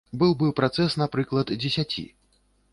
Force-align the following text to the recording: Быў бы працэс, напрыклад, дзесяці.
Быў 0.21 0.31
бы 0.39 0.47
працэс, 0.59 0.97
напрыклад, 1.03 1.53
дзесяці. 1.63 2.09